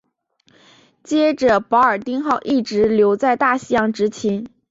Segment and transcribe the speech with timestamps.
[1.03, 4.47] 接着保尔丁号一直留在大西洋执勤。